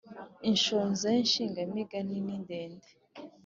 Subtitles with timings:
[0.49, 2.89] Inshoza y’insigamigani ni ndende